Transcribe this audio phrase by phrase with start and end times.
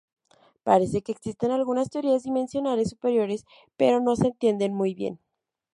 [0.63, 3.45] Parece que existen algunas teorías dimensionales superiores,
[3.77, 5.19] pero no se entienden muy bien.